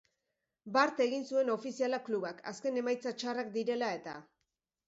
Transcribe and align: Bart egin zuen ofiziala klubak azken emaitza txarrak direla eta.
Bart 0.77 1.01
egin 1.05 1.27
zuen 1.33 1.51
ofiziala 1.57 2.01
klubak 2.09 2.41
azken 2.53 2.83
emaitza 2.85 3.15
txarrak 3.21 3.53
direla 3.59 3.95
eta. 4.01 4.21